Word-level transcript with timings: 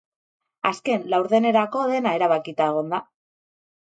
Azken 0.69 1.03
laurdenerako 1.13 1.83
dena 1.93 2.15
erabakita 2.19 2.69
egon 2.73 2.89
da. 2.97 3.03